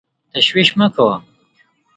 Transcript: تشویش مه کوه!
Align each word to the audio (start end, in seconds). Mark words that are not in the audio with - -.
تشویش 0.33 0.69
مه 0.79 0.87
کوه! 0.95 1.15